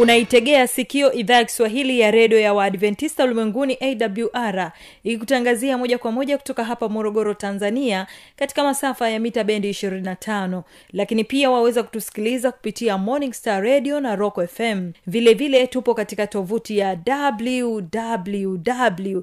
[0.00, 4.72] unaitegea sikio idhaa ya kiswahili ya redio ya waadventista ulimwenguni awr
[5.04, 8.06] ikikutangazia moja kwa moja kutoka hapa morogoro tanzania
[8.36, 14.16] katika masafa ya mita bendi 25 lakini pia waweza kutusikiliza kupitia morning star radio na
[14.16, 19.20] rock fm vile vile tupo katika tovuti ya www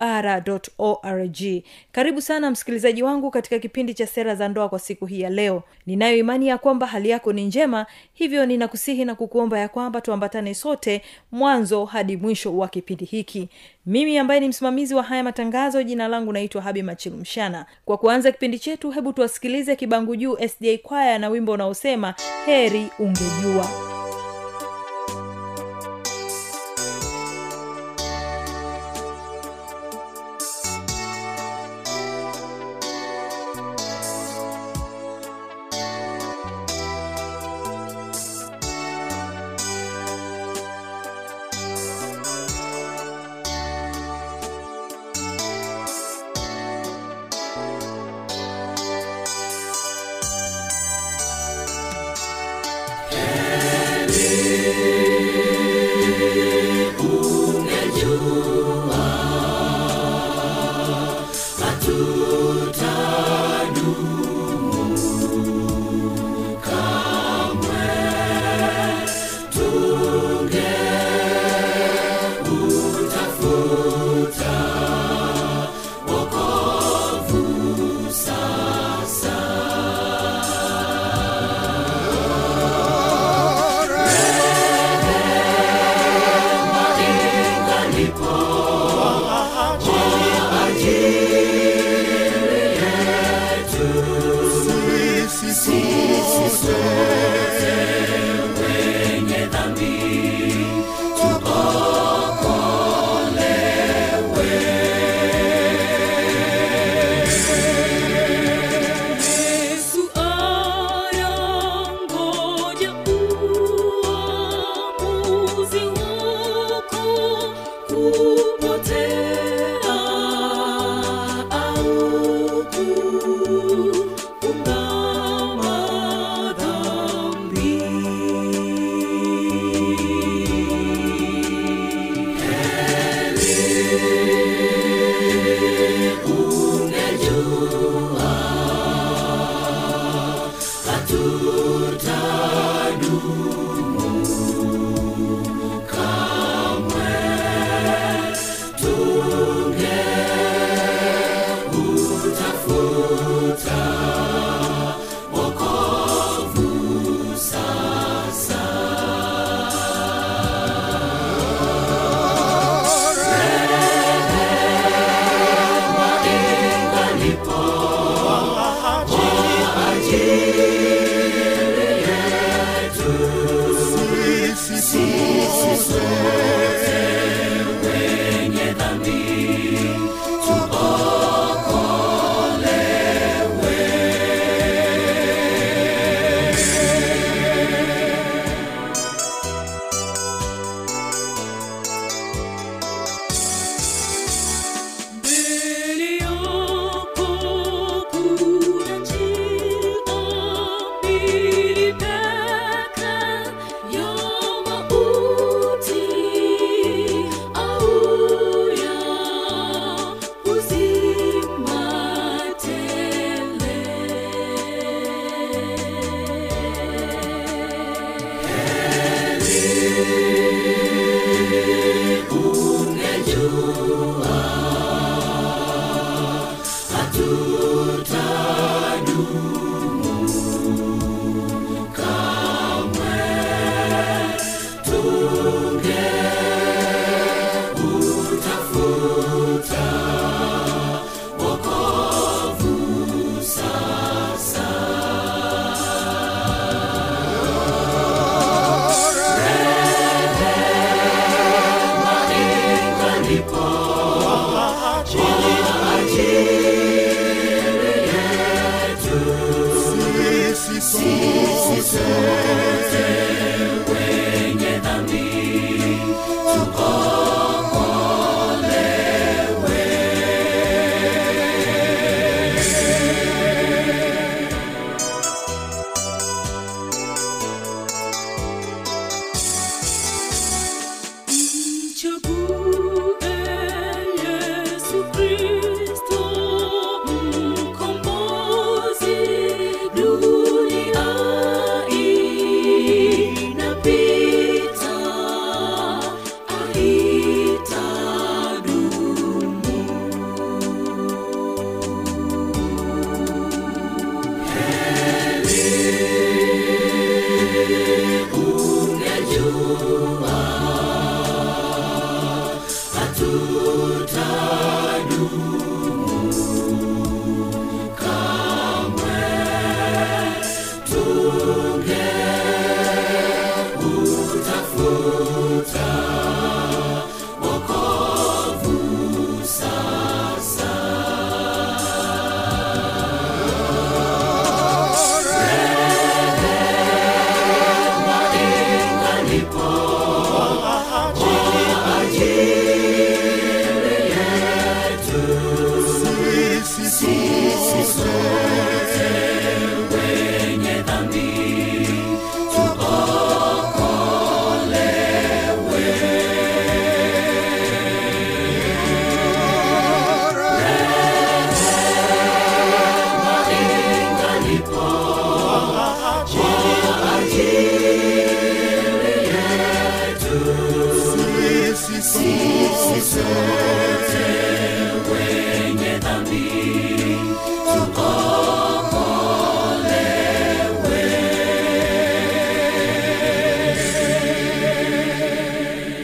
[0.00, 1.62] awr org.
[1.92, 5.62] Karibu sana msikilizaji wangu katika kipindi cha sera za ndoa kwa siku hii ya leo.
[5.86, 10.54] Ninayo imani ya kwamba hali yako ni njema hivyo ninakusihi na kukuomba ya kwamba tuambatane
[10.54, 13.48] sote mwanzo hadi mwisho wa kipindi hiki
[13.86, 18.58] mimi ambaye ni msimamizi wa haya matangazo jina langu naitwa habi machilumshana kwa kuanza kipindi
[18.58, 22.14] chetu hebu tuwasikilize kibangu juu sda kwaya na wimbo unaosema
[22.46, 23.85] heri ungejua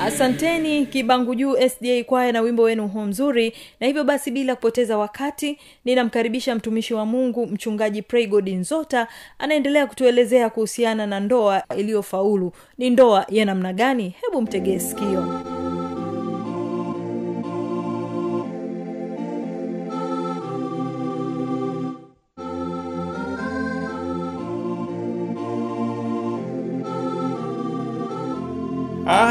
[0.01, 3.53] asanteni kibangu juu sda kwaya na wimbo wenu huo mzuri.
[3.81, 9.09] Na hivyo basi bila kupoteza wakati ninamkaribisha mtumishi wa mungu mchungaji praygod nzota
[9.39, 12.53] anaendelea kutuelezea kuhusiana na ndoa iliyofaulu.
[12.79, 14.15] Ni ndoa ya namna gani?
[14.21, 15.41] Hebu mtegee sikio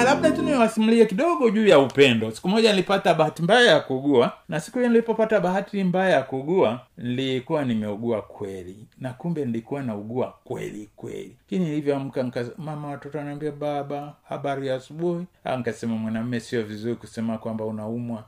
[0.04, 2.32] labda tu niwasimulie kidogo juu ya upendo.
[2.32, 6.80] Siku moja nilipata bahati mbaya ya kuugua na siku hiyo nilipopata bahati mbaya ya kuugua
[6.98, 8.88] nilikuwa nimeugua kweli.
[9.00, 11.36] Na kumbe nilikuwa naugua kweli kweli.
[11.40, 15.26] Lakini nilivyoamka mama watoto anaambia baba habari ya asubuhi.
[15.60, 18.24] Nkasema mwanamme sio vizuri kusema kwamba unaumwa.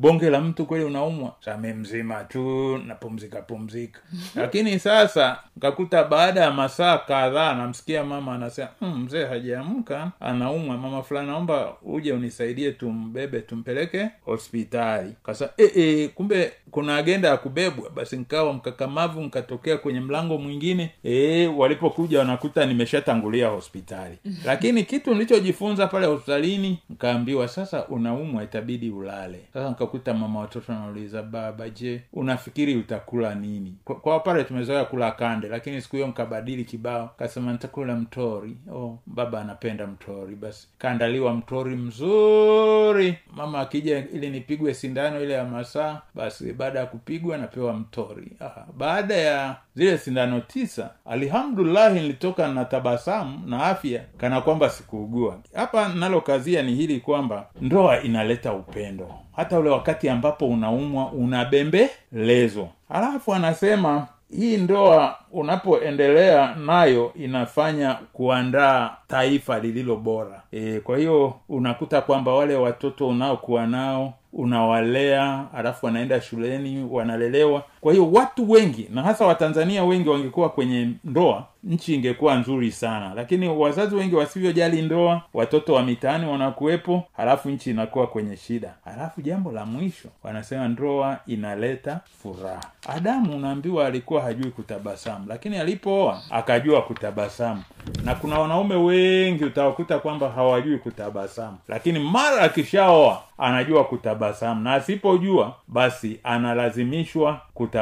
[0.00, 1.34] Bonge la mtu kweli unaumwa?
[1.40, 4.00] Same mzima tu napumzika pumzika.
[4.34, 10.76] Lakini sasa nkakuta baada ya masaa kadhaa namsikia mama anasema "Mm, mzee hajaamka anaumwa.
[10.76, 17.36] Mama fulani naomba uje unisaidie tumbebe tumpeleke hospitali kasa e, e, kumbe kuna agenda ya
[17.36, 20.90] kubebwa basi nkawa mkakamavu nkatokea kwenye mlango mwingine.
[21.04, 24.18] E, walipokuja wanakuta nimeshatangulia hospitali.
[24.46, 29.40] Lakini kitu nilichojifunza pale hospitalini nkaambiwa sasa unaumwa itabidi ulale.
[29.52, 33.74] Sasa nkakuta mama watoto anauliza baba je unafikiri utakula nini?
[33.84, 38.56] Kwa, kwa pale tumezoea kula kande lakini siku hiyo nkabadili kibao kasema nitakula mtori.
[38.72, 43.18] Oh, baba anapenda mtori basi kaandaliwa mtori mzuri.
[43.36, 48.32] Mama akija ili nipigwe sindano ile ya masaa basi baada ya kupigwa napewa mtori.
[48.40, 55.38] Aha, baada ya zile sindano tisa alhamdulillahi nilitoka na tabasamu na afya kana kwamba sikuugua.
[55.54, 59.14] Hapa nalokazia ni hili kwamba ndoa inaleta upendo.
[59.36, 62.68] Hata ule wakati ambapo unaumwa unabembelezwa.
[62.88, 70.42] Alafu anasema hii ndoa unapoendelea nayo inafanya kuandaa taifa lililo bora.
[70.52, 77.92] E, kwa hiyo unakuta kwamba wale watoto unaokuwa nao unawalea alafu wanaenda shuleni wanalelewa kwa
[77.92, 83.12] hiyo watu wengi na hasa watanzania wengi wangekuwa kwenye ndoa nchi ingekuwa nzuri sana.
[83.14, 88.74] Lakini wazazi wengi wasivyojali ndoa watoto wa mitaani wanakuwepo halafu nchi inakuwa kwenye shida.
[88.84, 92.60] Halafu jambo la mwisho wanasema ndoa inaleta furaha.
[92.88, 97.62] Adamu unaambiwa alikuwa hajui kutabasamu lakini alipooa akajua kutabasamu.
[98.04, 101.56] Na kuna wanaume wengi utawakuta kwamba hawajui kutabasamu.
[101.68, 104.62] Lakini mara akishaoa anajua kutabasamu.
[104.62, 107.75] Na asipojua basi analazimishwa kutabasamu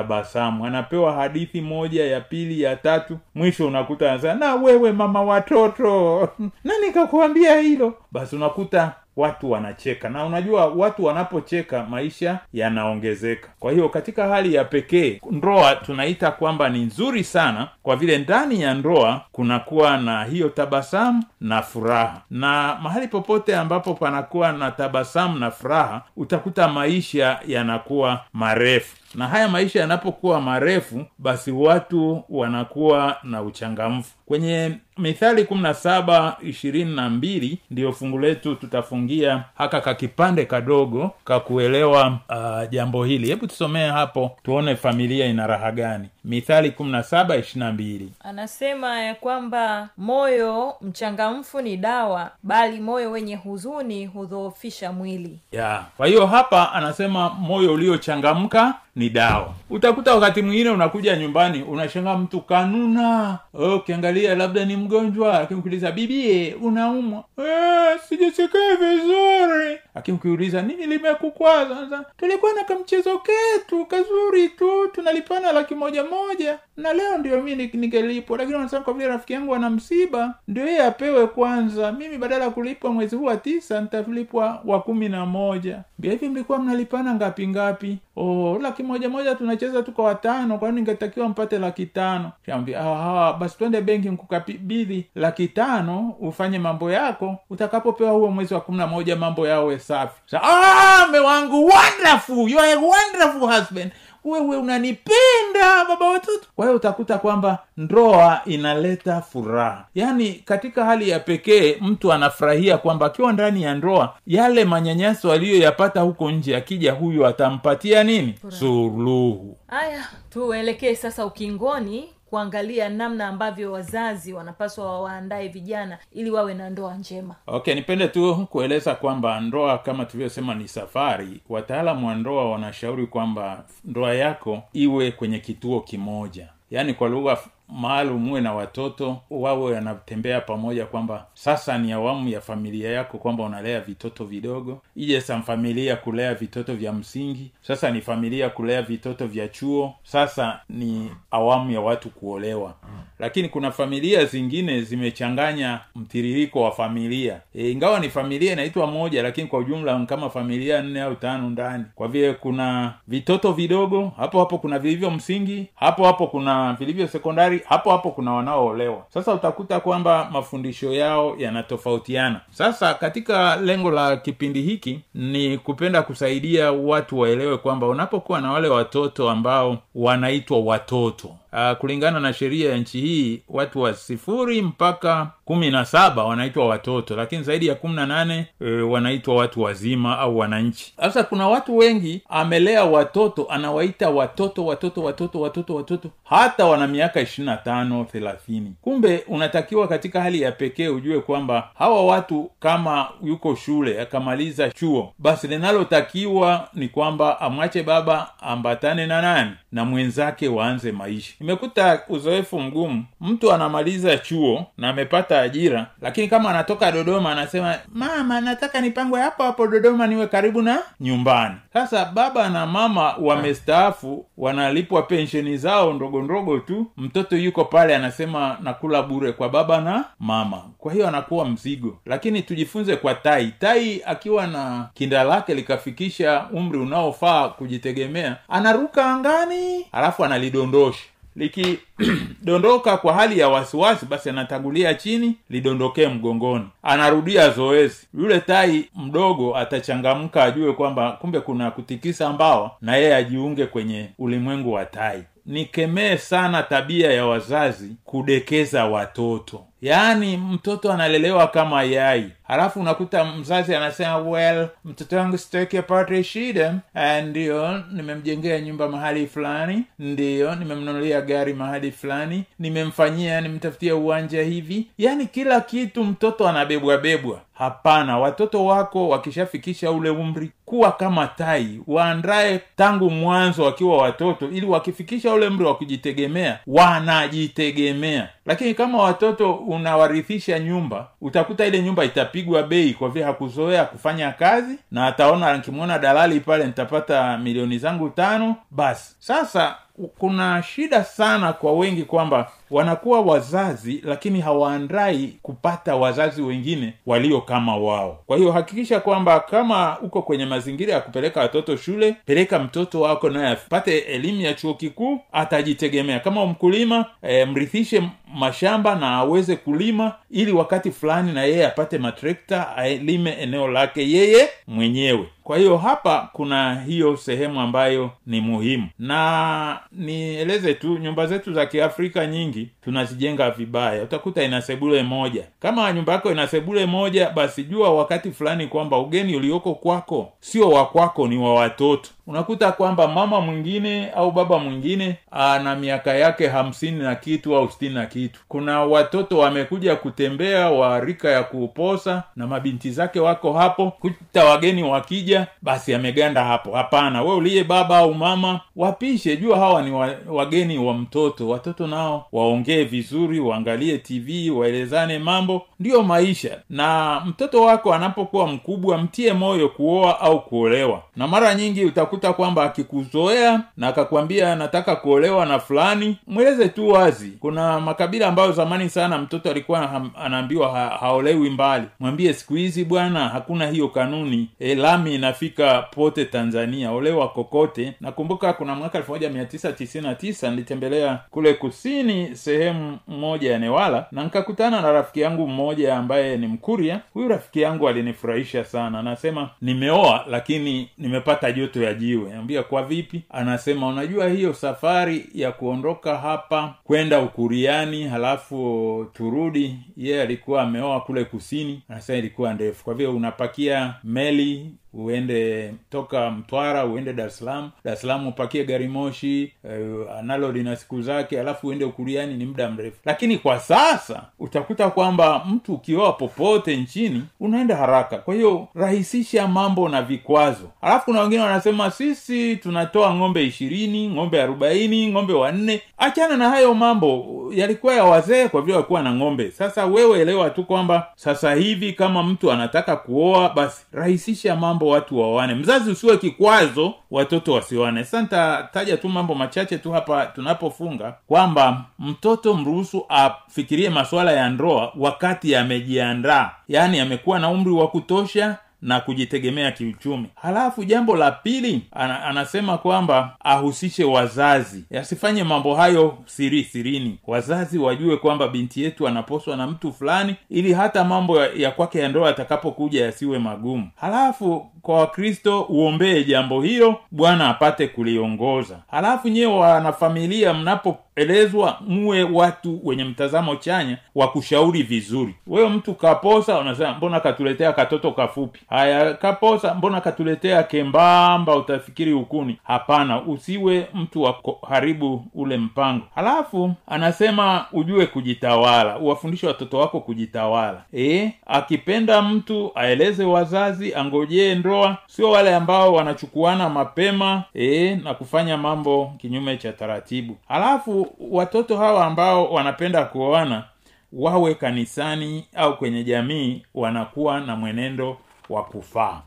[0.64, 3.18] anapewa hadithi moja ya pili ya tatu.
[3.34, 6.28] Mwisho unakuta anasema na wewe mama watoto.
[6.64, 7.94] Nani kakuambia hilo?
[8.12, 10.08] Basi unakuta watu wanacheka.
[10.08, 13.48] Na unajua watu wanapocheka maisha yanaongezeka.
[13.60, 18.62] Kwa hiyo katika hali ya pekee ndoa tunaita kwamba ni nzuri sana kwa vile ndani
[18.62, 22.22] ya ndoa kunakuwa na hiyo tabasamu na furaha.
[22.30, 28.96] Na mahali popote ambapo panakuwa na tabasamu na furaha utakuta maisha yanakuwa marefu.
[29.14, 34.10] Na haya maisha yanapokuwa marefu basi watu wanakuwa na uchangamfu.
[34.26, 41.10] Kwenye mithali kumi na saba ishirini na mbili ndiyo fungu letu tutafungia haka kakipande kadogo
[41.24, 43.26] kakuelewa uh, jambo hili.
[43.28, 46.08] Hebu tusomee hapo tuone familia ina raha gani.
[46.24, 48.12] Mithali kumi na saba ishirina mbili.
[48.20, 55.38] Anasema ya kwamba moyo mchangamfu ni dawa bali moyo wenye huzuni hudhoofisha mwili.
[55.52, 55.84] Ya.
[55.96, 59.54] Kwa hiyo hapa anasema moyo uliochangamka ni dawa.
[59.70, 63.38] Utakuta wakati mwingine unakuja nyumbani unashanga mtu kanuna.
[63.76, 67.24] Ukiangalia okay, labda ni mgonjwa lakini ukiuliza bibie unaumwa?
[67.38, 69.78] Eh, sijisikia vizuri.
[69.94, 72.04] Lakini ukiuliza nini limekukwaza?
[72.16, 76.58] Tulikuwa na kamchezo ketu kazuri tu tunalipana laki moja moja.
[76.76, 80.82] Na leo ndio mi nigelipwa lakini wanasema kwa vile rafiki yangu ana msiba ndio yeye
[80.82, 81.92] apewe kwanza.
[81.92, 85.82] Mimi badala ya kulipwa mwezi huu wa tisa nitalipwa wa kumi na moja.
[85.98, 87.98] Mbia hivi mlikuwa mnalipana ngapi ngapi?
[88.16, 92.32] Oh, laki moja moja tunacheza tuko watano kwani ningetakiwa mpate laki tano.
[92.46, 97.36] Shambia, "Ah, basi twende benki nkukabidhi laki tano ufanye mambo yako.
[97.50, 100.20] Utakapopewa huo mwezi wa kumi na moja mambo yawe safi.
[100.26, 103.92] Sa, ah, me wangu wonderful you are a wonderful husband
[104.24, 106.46] wewe unanipenda baba watoto.
[106.56, 109.86] Kwa hiyo utakuta kwamba ndoa inaleta furaha.
[109.94, 116.00] Yaani katika hali ya pekee mtu anafurahia kwamba akiwa ndani ya ndoa yale manyanyaso aliyoyapata
[116.00, 118.34] huko nje akija huyu atampatia nini?
[118.48, 119.56] Suluhu.
[119.66, 126.94] Haya tuelekee sasa ukingoni kuangalia namna ambavyo wazazi wanapaswa wawaandae vijana ili wawe na ndoa
[126.94, 127.34] njema.
[127.46, 131.40] Okay nipende tu kueleza kwamba ndoa kama tulivyosema ni safari.
[131.48, 136.48] Wataalamu wa ndoa wanashauri kwamba ndoa yako iwe kwenye kituo kimoja.
[136.70, 142.40] Yaani kwa lugha maalum uwe na watoto wawe wanatembea pamoja kwamba sasa ni awamu ya
[142.40, 144.82] familia yako kwamba unalea vitoto vidogo.
[144.96, 147.50] Ije sa familia kulea vitoto vya msingi.
[147.62, 149.94] Sasa ni familia kulea vitoto vya chuo.
[150.02, 152.74] Sasa ni awamu ya watu kuolewa.
[153.18, 157.40] Lakini kuna familia zingine zimechanganya mtiririko wa familia.
[157.54, 161.84] E, ingawa ni familia inaitwa moja lakini kwa ujumla kama familia nne au tano ndani.
[161.94, 167.53] Kwa vile kuna vitoto vidogo hapo hapo kuna vilivyo msingi hapo hapo kuna vilivyo sekondari
[167.68, 169.02] hapo hapo kuna wanaoolewa.
[169.08, 172.40] Sasa utakuta kwamba mafundisho yao yanatofautiana.
[172.50, 178.68] Sasa katika lengo la kipindi hiki ni kupenda kusaidia watu waelewe kwamba unapokuwa na wale
[178.68, 185.30] watoto ambao wanaitwa watoto uh, kulingana na sheria ya nchi hii watu wa sifuri mpaka
[185.44, 190.18] kumi na saba wanaitwa watoto lakini zaidi ya kumi na nane e, wanaitwa watu wazima
[190.18, 190.94] au wananchi.
[190.96, 197.20] Sasa kuna watu wengi amelea watoto anawaita watoto watoto watoto watoto watoto hata wana miaka
[197.20, 198.72] ishirini na tano thelathini.
[198.82, 205.12] Kumbe unatakiwa katika hali ya pekee ujue kwamba hawa watu kama yuko shule akamaliza chuo
[205.18, 209.50] basi linalotakiwa ni kwamba amwache baba ambatane na nani?
[209.72, 213.04] Na mwenzake waanze maisha imekuta uzoefu mgumu.
[213.20, 219.42] Mtu anamaliza chuo na amepata ajira lakini kama anatoka dodoma anasema mama nataka nipangwe hapo
[219.42, 221.54] hapo dodoma niwe karibu na nyumbani.
[221.72, 226.86] Sasa baba na mama wamestaafu wanalipwa pensheni zao ndogo ndogo tu.
[226.96, 230.62] Mtoto yuko pale anasema nakula bure kwa baba na mama.
[230.78, 231.98] Kwa hiyo anakuwa mzigo.
[232.06, 233.52] Lakini tujifunze kwa tai.
[233.58, 241.04] Tai akiwa na kinda lake likafikisha umri unaofaa kujitegemea anaruka angani alafu analidondosha
[241.36, 246.64] likidondoka kwa hali ya wasiwasi basi anatangulia chini lidondokee mgongoni.
[246.82, 248.06] Anarudia zoezi.
[248.14, 254.72] Yule tai mdogo atachangamka ajue kwamba kumbe kuna kutikisa mbawa na yeye ajiunge kwenye ulimwengu
[254.72, 255.22] wa tai.
[255.46, 262.30] Nikemee sana tabia ya wazazi kudekeza watoto yaani mtoto analelewa kama yai.
[262.42, 266.74] Halafu unakuta mzazi anasema well mtoto wangu sitaki apate shida.
[266.94, 269.82] Ndiyo ndio nimemjengea nyumba mahali fulani.
[269.98, 272.44] Ndio nimemnunulia gari mahali fulani.
[272.58, 274.86] Nimemfanyia nimtafutia uwanja hivi.
[274.98, 281.80] Yaani kila kitu mtoto anabebwabebwa hapana watoto wako wakishafikisha ule umri kuwa kama tai.
[281.86, 288.28] Waandae tangu mwanzo wakiwa watoto ili wakifikisha ule umri wa kujitegemea wanajitegemea.
[288.46, 294.78] Lakini kama watoto unawarithisha nyumba utakuta ile nyumba itapigwa bei kwa vile hakuzoea kufanya kazi
[294.90, 299.16] na ataona nkimwona dalali pale nitapata milioni zangu tano basi.
[299.18, 299.76] Sasa
[300.18, 307.76] kuna shida sana kwa wengi kwamba wanakuwa wazazi lakini hawaandai kupata wazazi wengine walio kama
[307.76, 308.22] wao.
[308.26, 313.30] Kwa hiyo hakikisha kwamba kama uko kwenye mazingira ya kupeleka watoto shule peleka mtoto wako
[313.30, 316.20] naye apate elimu ya chuo kikuu atajitegemea.
[316.20, 318.02] Kama mkulima e, mrithishe
[318.34, 324.48] mashamba na aweze kulima ili wakati fulani na yeye apate matrekta alime eneo lake yeye
[324.66, 328.88] mwenyewe kwa hiyo hapa kuna hiyo sehemu ambayo ni muhimu.
[328.98, 334.02] Na nieleze tu nyumba zetu za kiafrika nyingi tunazijenga vibaya.
[334.02, 335.44] Utakuta ina sebule moja.
[335.60, 340.68] Kama nyumba yako ina sebule moja basi jua wakati fulani kwamba ugeni ulioko kwako sio
[340.70, 346.48] wa kwako ni wa watoto unakuta kwamba mama mwingine au baba mwingine ana miaka yake
[346.48, 348.40] hamsini na kitu au sitini na kitu.
[348.48, 353.90] Kuna watoto wamekuja kutembea wa rika ya kuposa na mabinti zake wako hapo.
[353.90, 356.72] Kuta wageni wakija basi ameganda hapo.
[356.76, 359.36] Hapana we uliye baba au mama wapishe.
[359.36, 361.48] Jua hawa ni wa, wageni wa mtoto.
[361.48, 365.62] Watoto nao waongee vizuri waangalie tv waelezane mambo.
[365.80, 366.58] Ndiyo maisha.
[366.70, 371.02] Na mtoto wako anapokuwa mkubwa mtie moyo kuoa au kuolewa.
[371.16, 376.18] Na mara nyingi utakuta kwamba akikuzoea na akakwambia nataka kuolewa na fulani.
[376.26, 377.30] Mweleze tu wazi.
[377.40, 381.84] Kuna makabila ambayo zamani sana mtoto alikuwa anaambiwa ha, haolewi mbali.
[382.00, 384.48] Mwambie siku hizi bwana hakuna hiyo kanuni.
[384.58, 386.92] E, lami inafika pote tanzania.
[386.92, 387.94] Olewa kokote.
[388.00, 395.20] Nakumbuka kuna mwaka 1999 nilitembelea kule kusini sehemu moja ya newala na nikakutana na rafiki
[395.20, 397.00] yangu mmoja ambaye ni mkuria.
[397.14, 398.98] Huyu rafiki yangu alinifurahisha sana.
[398.98, 403.22] Anasema nimeoa lakini nimepata joto ya jiwe ambia kwa vipi?
[403.30, 411.24] Anasema unajua hiyo safari ya kuondoka hapa kwenda ukuriani halafu turudi yeye alikuwa ameoa kule
[411.24, 412.84] kusini anasema ilikuwa ndefu.
[412.84, 417.70] Kwa vile unapakia meli uende toka mtwara uende dar es salaam.
[417.84, 422.70] Dar salaam upakie gari moshi uh, nalo lina siku zake alafu uende ukuriani ni muda
[422.70, 422.96] mrefu.
[423.04, 428.18] Lakini kwa sasa utakuta kwamba mtu ukioa popote nchini unaenda haraka.
[428.18, 430.70] Kwa hiyo rahisisha mambo na vikwazo.
[430.82, 435.82] Alafu kuna wengine wanasema sisi tunatoa ng'ombe ishirini ng'ombe arobaini ng'ombe wanne.
[435.98, 437.24] Achana na hayo mambo.
[437.54, 439.50] Yalikuwa ya wazee kwa vile walikuwa na ng'ombe.
[439.50, 445.20] Sasa wewe elewa tu kwamba sasa hivi kama mtu anataka kuoa basi rahisisha mambo watu
[445.20, 445.54] waoane.
[445.54, 448.04] Mzazi usiwe kikwazo watoto wasioane.
[448.04, 454.92] Sasa nitataja tu mambo machache tu hapa tunapofunga kwamba mtoto mruhusu afikirie masuala ya ndoa
[454.98, 460.26] wakati yamejiandaa yaani amekuwa na umri wa kutosha na kujitegemea kiuchumi.
[460.34, 464.84] Halafu jambo la pili ana, anasema kwamba ahusishe wazazi.
[465.00, 467.18] Asifanye mambo hayo siri sirini.
[467.26, 471.98] Wazazi wajue kwamba binti yetu anaposwa na mtu fulani ili hata mambo ya, ya kwake
[471.98, 473.88] ya ndoa atakapokuja yasiwe magumu.
[473.96, 478.78] Halafu kwa wakristo uombee jambo hilo bwana apate kuliongoza.
[478.90, 485.34] Halafu nyewe wanafamilia mnapo elezwa muwe watu wenye mtazamo chanya wa kushauri vizuri.
[485.46, 488.60] Wewe mtu kaposa unasema mbona katuletea katoto kafupi?
[488.68, 492.58] Haya kaposa mbona katuletea kembamba utafikiri ukuni?
[492.64, 494.36] Hapana usiwe mtu wa
[494.68, 496.04] haribu ule mpango.
[496.14, 500.82] Halafu anasema ujue kujitawala uwafundishe watoto wako kujitawala.
[500.96, 508.56] E, akipenda mtu aeleze wazazi angojee ndoa sio wale ambao wanachukuana mapema e, na kufanya
[508.56, 510.36] mambo kinyume cha taratibu.
[510.48, 513.64] Halafu watoto hawa ambao wanapenda kuoana
[514.12, 518.16] wawe kanisani au kwenye jamii wanakuwa na mwenendo
[518.48, 519.20] wa kufaa.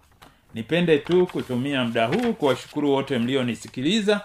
[0.53, 4.21] Nipende tu kutumia muda huu kuwashukuru wote mlionisikiliza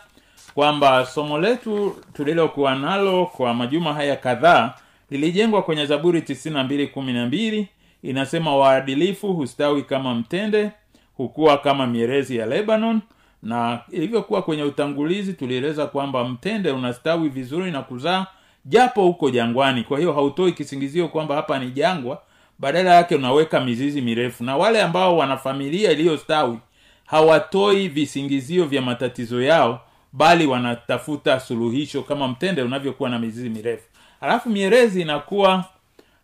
[0.55, 4.75] kwamba somo letu tulilokuwa nalo kwa majuma haya kadhaa
[5.11, 7.65] lilijengwa kwenye zaburi 9212
[8.03, 10.71] inasema waadilifu hustawi kama mtende
[11.17, 13.01] hukuwa kama mierezi ya lebanon
[13.43, 18.27] na ilivyokuwa kwenye utangulizi tulieleza kwamba mtende unastawi vizuri na kuzaa
[18.65, 19.83] japo huko jangwani.
[19.83, 22.23] Kwa hiyo hautoi kisingizio kwamba hapa ni jangwa
[22.59, 24.45] badala yake unaweka mizizi mirefu.
[24.45, 26.59] Na wale ambao wana familia iliyostawi
[27.07, 29.81] hawatoi visingizio vya matatizo yao
[30.13, 33.85] bali wanatafuta suluhisho kama mtende unavyokuwa na mizizi mirefu.
[34.21, 35.65] Halafu mierezi inakuwa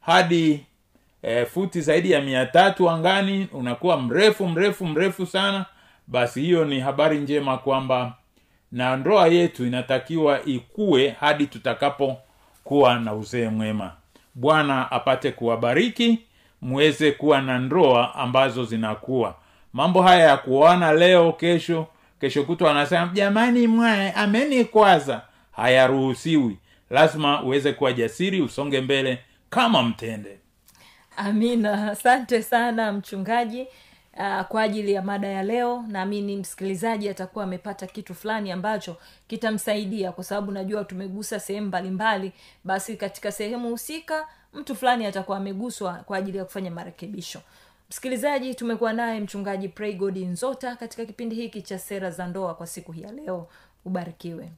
[0.00, 0.60] hadi
[1.22, 5.64] e, futi zaidi ya mia tatu angani unakuwa mrefu mrefu mrefu sana.
[6.06, 8.14] Basi hiyo ni habari njema kwamba
[8.72, 13.92] na ndoa yetu inatakiwa ikue hadi tutakapokuwa na uzee mwema.
[14.34, 16.18] Bwana apate kuwabariki
[16.62, 19.34] muweze kuwa na ndoa ambazo zinakuwa.
[19.72, 21.86] Mambo haya ya kuoana leo kesho
[22.20, 26.56] kesho kutwa anasema jamani mwae amenikwaza hayaruhusiwi.
[26.90, 29.18] Lazima uweze kuwa jasiri usonge mbele
[29.50, 30.38] kama mtende
[31.18, 31.90] amina.
[31.90, 33.66] Asante sana mchungaji
[34.16, 35.84] uh, kwa ajili ya mada ya leo.
[35.88, 38.96] Naamini msikilizaji atakuwa amepata kitu fulani ambacho
[39.28, 42.32] kitamsaidia kwa sababu najua tumegusa sehemu mbalimbali.
[42.64, 47.40] Basi katika sehemu husika mtu fulani atakuwa ameguswa kwa ajili ya kufanya marekebisho.
[47.90, 52.92] Msikilizaji tumekuwa naye mchungaji praygod nzota katika kipindi hiki cha sera za ndoa kwa siku
[52.92, 53.48] hii ya leo.
[53.84, 54.50] Ubarikiwe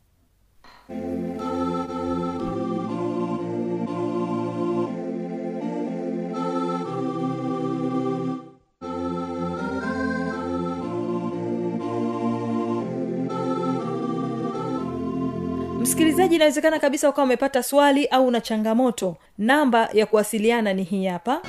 [15.91, 19.17] msikilizaji inawezekana kabisa ukawa umepata swali au una changamoto.
[19.39, 21.41] Namba ya kuwasiliana ni hii hapa.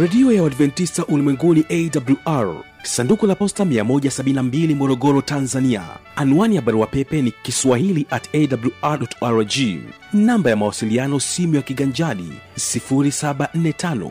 [0.00, 5.82] Redio ya uadventista ulimwenguni awr sanduku la posta 172 morogoro tanzania.
[6.16, 8.28] Anwani ya barua pepe ni kiswahili at
[8.82, 9.52] awrrg
[10.12, 14.10] namba ya mawasiliano simu ya kiganjadi 745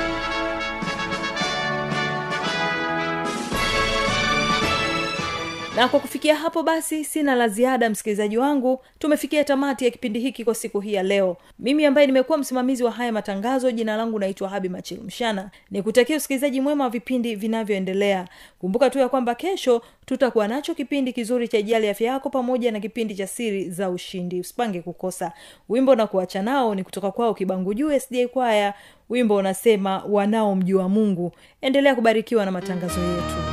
[5.75, 8.79] na kwa kufikia hapo basi sina la ziada msikilizaji wangu.
[8.99, 11.37] Tumefikia tamati ya kipindi hiki kwa siku hii ya leo.
[11.59, 16.83] Mimi ambaye nimekuwa msimamizi wa haya matangazo jina langu naitwa habi machilmshana nikutakia usikilizaji mwema
[16.83, 18.27] wa vipindi vinavyoendelea.
[18.59, 22.79] Kumbuka tu ya kwamba kesho tutakuwa nacho kipindi kizuri cha ijali afya yako pamoja na
[22.79, 24.39] kipindi cha siri za ushindi.
[24.39, 25.31] Usipange kukosa.
[25.69, 28.73] Wimbo na kuacha nao ni kutoka kwao kibangu juu sda kwaya.
[29.09, 31.31] Wimbo unasema wanaomjua mungu.
[31.61, 33.50] Endelea kubarikiwa na matangazo yetu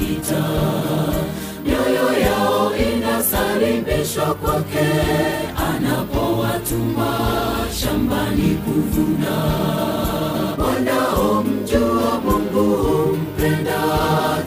[0.00, 0.44] anapowaita
[1.64, 4.88] mioyo yao inasalimishwa kwake.
[5.74, 7.18] Anapowatuma
[7.80, 9.36] shambani kuvuna.
[10.58, 13.80] Wanaomjua mungu humpenda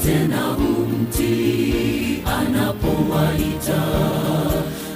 [0.04, 2.24] tena humtii.
[2.26, 3.82] Anapowaita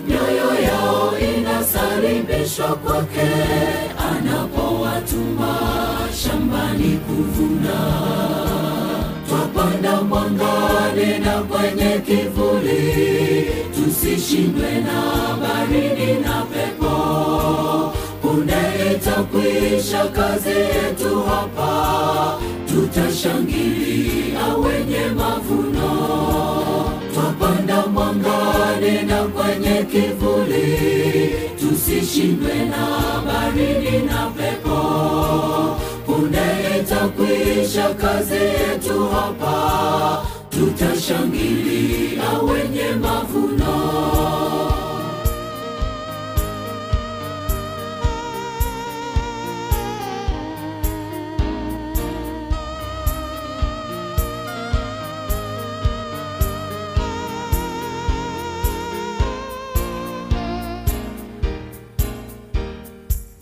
[0.07, 3.29] mioyo yao inasalimishwa kwake.
[4.11, 5.57] Anapowatuma
[6.23, 7.77] shambani kuvuna
[9.67, 17.93] twapanda mwangani na kwenye kivuli tusishindwe na baridi na pepo.
[18.21, 18.55] Punde
[18.95, 25.91] itakwisha kazi yetu hapa tutashangilia wenye mavuno.
[27.13, 30.77] Twapanda mwangani na kwenye kivuli
[31.59, 32.87] tusishindwe na
[33.25, 35.46] baridi na pepo
[37.67, 43.77] itakwisha kazi yetu hapa tutashangilia wenye mavuno.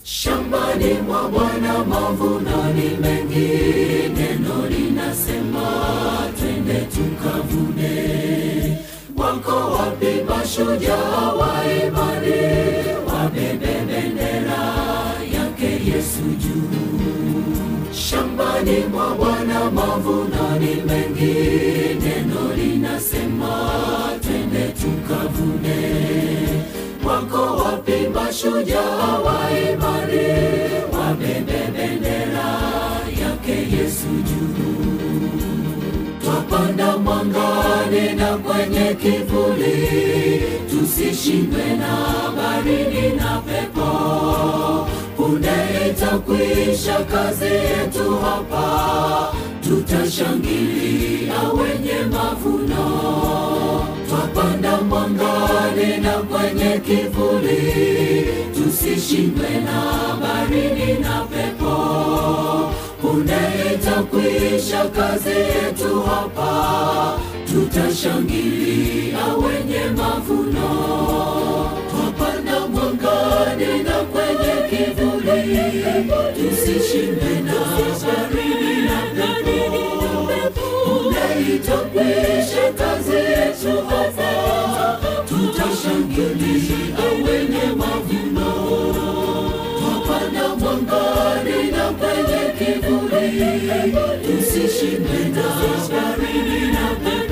[0.02, 2.65] Shambani mwa bwana mavuno
[10.60, 11.54] mashujaa wa
[11.86, 12.40] imani
[13.06, 14.62] wabebe bendera
[15.34, 17.92] yake yesu juu.
[17.92, 21.34] Shambani mwa bwana mavuno ni mengi
[22.04, 23.70] neno linasema
[24.22, 25.96] twende tukavune.
[27.04, 30.26] Wako wapi mashujaa wa imani
[30.98, 32.48] wabebe bendera
[33.22, 34.56] yake yesu juu.
[36.24, 36.96] Twapanda
[37.86, 44.88] mwangani na kwenye kivuli tusishindwe na baridi na pepo.
[45.16, 45.50] Punde
[45.90, 52.86] itakwisha kazi yetu hapa tutashangilia wenye mavuno.
[54.08, 61.74] Twapanda mwangani na kwenye kivuli tusishindwe na baridi na pepo.
[63.02, 63.36] Punde
[63.74, 67.18] itakwisha kazi yetu hapa
[67.56, 70.68] tutashangilia wenye mavuno.
[71.90, 75.84] Twapanda mwangani na kwenye kivuli.
[76.36, 77.54] Tusishindwe na
[78.06, 79.86] baridi na pepo.
[80.84, 81.28] Punde
[82.78, 84.30] kazi yetu hapa.
[85.28, 88.50] Tutashangilia wenye mavuno.
[89.80, 93.26] Twapanda mwangani na kwenye kivuli.
[94.26, 95.46] Tusishindwe na
[95.90, 97.25] baridi na pepo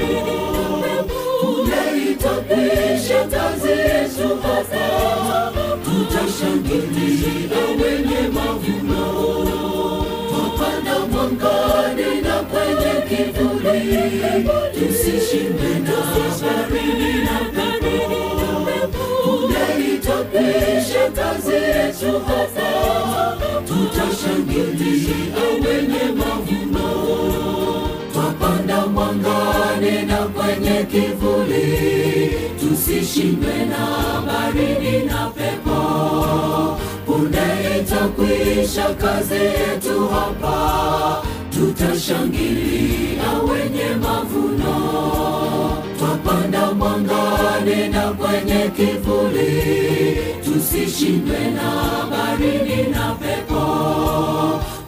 [21.24, 21.54] kazi
[22.26, 23.62] hapa.
[23.66, 26.84] Tutashangilia wenye mavuno.
[28.12, 29.33] Twapanda mwangani
[29.92, 33.86] na kwenye kivuli tusishindwe na
[34.26, 36.76] baridi na pepo.
[37.06, 44.74] Punde itakwisha kazi yetu hapa tutashangilia wenye mavuno.
[45.98, 51.70] Twapanda mwangani na kwenye kivuli tusishindwe na
[52.10, 53.62] baridi na pepo.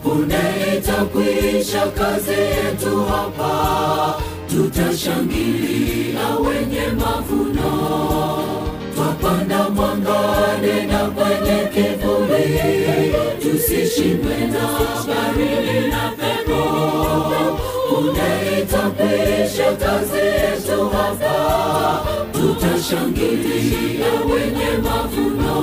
[0.03, 0.37] Punde
[0.77, 4.15] itakwisha kazi yetu hapa
[4.57, 7.71] tutashangilia wenye mavuno.
[8.95, 13.15] Twapanda mwangani na kwenye kivuli.
[13.43, 14.69] Tusishindwe na
[15.07, 16.63] baridi na pepo.
[17.99, 21.37] Unaitapisha kazi yetu hapa.
[22.33, 25.57] Tutashangilia wenye mavuno